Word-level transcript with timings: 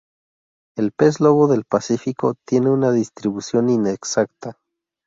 El 0.77 0.93
pez 0.93 1.19
lobo 1.19 1.47
del 1.47 1.63
Pacífico 1.65 2.33
tiene 2.47 2.71
una 2.71 2.91
distribución 2.91 3.69
inexacta. 3.69 4.59